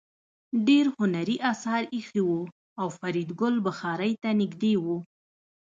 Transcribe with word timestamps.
ډېر 0.67 0.85
هنري 0.97 1.37
اثار 1.51 1.83
ایښي 1.93 2.21
وو 2.27 2.41
او 2.81 2.87
فریدګل 2.99 3.55
بخارۍ 3.65 4.13
ته 4.21 4.29
نږدې 4.39 4.73
و 4.83 4.85